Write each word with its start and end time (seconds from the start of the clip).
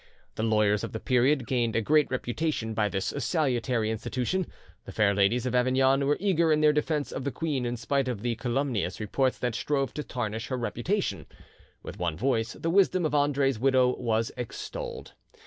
The 0.33 0.41
lawyers 0.41 0.83
of 0.83 0.93
the 0.93 0.99
period 0.99 1.45
gained 1.45 1.75
a 1.75 1.81
great 1.83 2.09
reputation 2.09 2.73
by 2.73 2.89
this 2.89 3.13
salutary 3.19 3.91
institution; 3.91 4.47
the 4.85 4.91
fair 4.91 5.13
ladies 5.13 5.45
of 5.45 5.53
Avignon 5.53 6.07
were 6.07 6.17
eager 6.19 6.51
in 6.51 6.59
their 6.59 6.73
defence 6.73 7.11
of 7.11 7.23
the 7.23 7.29
queen 7.29 7.67
in 7.67 7.77
spite 7.77 8.07
of 8.07 8.23
the 8.23 8.33
calumnious 8.33 8.99
reports 8.99 9.37
that 9.37 9.53
strove 9.53 9.93
to 9.93 10.03
tarnish 10.03 10.47
her 10.47 10.57
reputation: 10.57 11.27
with 11.83 11.99
one 11.99 12.17
voice 12.17 12.53
the 12.53 12.71
wisdom 12.71 13.05
of 13.05 13.13
Andre's 13.13 13.59
widow 13.59 13.95
was 13.95 14.31
extolled. 14.37 15.13